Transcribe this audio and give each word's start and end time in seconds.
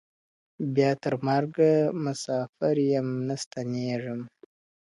بیا 0.75 0.91
تر 1.03 1.13
مرګه 1.25 1.71
مساپر 2.03 2.75
یم 2.91 3.07
نه 3.27 3.35
ستنېږم. 3.41 4.21